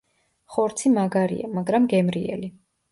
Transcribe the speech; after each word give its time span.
ხორცი 0.53 0.93
მაგარია, 0.95 1.53
მაგრამ 1.61 1.89
გემრიელი. 1.95 2.55